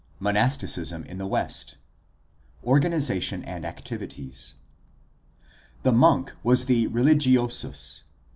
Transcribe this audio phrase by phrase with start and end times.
[0.19, 1.77] MONASTICISM IN THE WEST
[2.63, 4.55] Organization and activities.—
[5.83, 8.01] The monk was the religiosus.